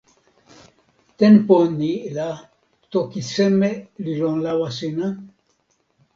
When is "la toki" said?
2.15-3.21